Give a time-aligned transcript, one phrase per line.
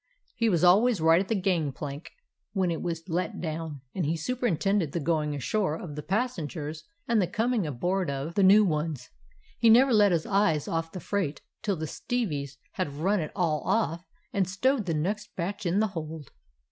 [0.35, 2.09] He was al ways right at the gangplank
[2.53, 7.21] when it was let down, and he superintended the going ashore of the passengers and
[7.21, 9.11] the coming aboard of the new ones.
[9.59, 13.61] He never let his eye off the freight till the stevies had run it all
[13.63, 14.03] off
[14.33, 16.31] and stowed the next batch in the hold.